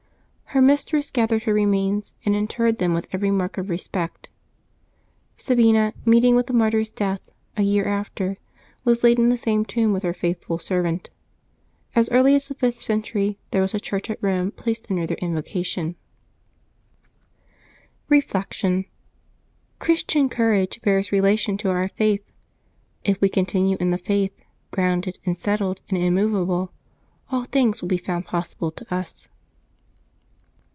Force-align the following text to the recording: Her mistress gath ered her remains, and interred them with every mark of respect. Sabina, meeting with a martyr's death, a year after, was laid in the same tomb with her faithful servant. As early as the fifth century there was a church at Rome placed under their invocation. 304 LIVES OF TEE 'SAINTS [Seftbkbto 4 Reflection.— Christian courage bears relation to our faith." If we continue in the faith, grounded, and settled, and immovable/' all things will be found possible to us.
Her 0.53 0.61
mistress 0.61 1.11
gath 1.11 1.29
ered 1.29 1.43
her 1.43 1.53
remains, 1.53 2.13
and 2.25 2.35
interred 2.35 2.77
them 2.77 2.93
with 2.93 3.07
every 3.13 3.31
mark 3.31 3.57
of 3.57 3.69
respect. 3.69 4.27
Sabina, 5.37 5.93
meeting 6.03 6.35
with 6.35 6.49
a 6.49 6.53
martyr's 6.53 6.89
death, 6.89 7.21
a 7.55 7.61
year 7.61 7.85
after, 7.87 8.37
was 8.83 9.01
laid 9.01 9.17
in 9.17 9.29
the 9.29 9.37
same 9.37 9.63
tomb 9.63 9.93
with 9.93 10.03
her 10.03 10.13
faithful 10.13 10.59
servant. 10.59 11.09
As 11.95 12.09
early 12.09 12.35
as 12.35 12.49
the 12.49 12.53
fifth 12.53 12.81
century 12.81 13.39
there 13.51 13.61
was 13.61 13.73
a 13.73 13.79
church 13.79 14.09
at 14.09 14.21
Rome 14.21 14.51
placed 14.51 14.91
under 14.91 15.07
their 15.07 15.15
invocation. 15.21 15.95
304 18.09 18.39
LIVES 18.39 18.49
OF 18.49 18.49
TEE 18.49 18.59
'SAINTS 18.59 18.59
[Seftbkbto 18.59 18.87
4 18.87 18.87
Reflection.— 18.91 18.91
Christian 19.79 20.27
courage 20.27 20.81
bears 20.81 21.11
relation 21.13 21.57
to 21.59 21.69
our 21.69 21.87
faith." 21.87 22.29
If 23.05 23.21
we 23.21 23.29
continue 23.29 23.77
in 23.79 23.91
the 23.91 23.97
faith, 23.97 24.37
grounded, 24.69 25.17
and 25.25 25.37
settled, 25.37 25.79
and 25.87 25.97
immovable/' 25.97 26.71
all 27.31 27.45
things 27.45 27.81
will 27.81 27.87
be 27.87 27.97
found 27.97 28.25
possible 28.25 28.71
to 28.71 28.93
us. 28.93 29.29